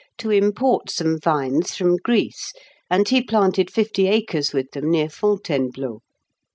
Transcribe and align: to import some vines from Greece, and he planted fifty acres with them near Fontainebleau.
to 0.17 0.31
import 0.31 0.89
some 0.89 1.19
vines 1.19 1.75
from 1.75 1.95
Greece, 1.97 2.53
and 2.89 3.07
he 3.07 3.21
planted 3.21 3.69
fifty 3.69 4.07
acres 4.07 4.51
with 4.51 4.71
them 4.71 4.89
near 4.89 5.09
Fontainebleau. 5.09 5.99